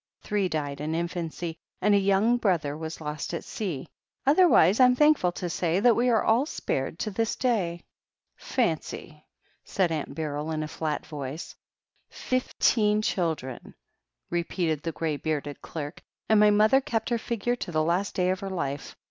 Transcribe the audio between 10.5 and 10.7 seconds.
a